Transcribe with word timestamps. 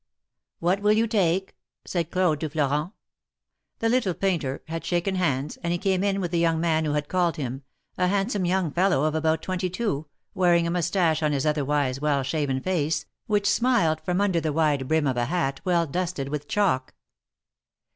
'^What 0.63 0.79
will 0.79 0.93
you 0.93 1.05
take?" 1.05 1.55
said 1.85 2.09
Claude 2.09 2.39
to 2.39 2.49
Florent. 2.49 2.91
The 3.77 3.87
little 3.87 4.15
painter 4.15 4.63
had 4.67 4.83
shaken 4.83 5.13
hands, 5.13 5.57
and 5.57 5.71
he 5.71 5.77
came 5.77 6.03
in 6.03 6.19
with 6.19 6.31
the 6.31 6.39
young 6.39 6.59
man 6.59 6.85
who 6.85 6.93
had 6.93 7.07
called 7.07 7.37
him— 7.37 7.61
a 7.99 8.07
handsome 8.07 8.43
young 8.43 8.71
fellow 8.71 9.03
of 9.03 9.13
about 9.13 9.43
twenty 9.43 9.69
two, 9.69 10.07
wearing 10.33 10.65
a 10.65 10.71
moustache 10.71 11.21
on 11.21 11.33
his 11.33 11.45
other 11.45 11.63
wise 11.63 12.01
well 12.01 12.23
shaven 12.23 12.59
face, 12.61 13.05
which 13.27 13.47
smiled 13.47 14.01
from 14.01 14.19
under 14.21 14.41
the 14.41 14.51
wide 14.51 14.87
brim 14.87 15.05
of 15.05 15.17
a 15.17 15.25
hat 15.25 15.61
well 15.65 15.85
dusted 15.85 16.29
with 16.29 16.47
chalk. 16.47 16.95